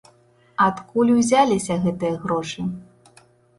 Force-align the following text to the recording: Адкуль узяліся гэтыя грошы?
Адкуль 0.67 1.11
узяліся 1.17 1.73
гэтыя 1.85 2.19
грошы? 2.25 2.69